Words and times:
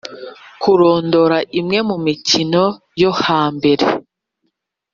kurondora 0.61 1.37
imwe 1.59 1.79
mu 1.89 1.97
mikino 2.05 2.63
yo 3.01 3.11
hambere. 3.21 3.85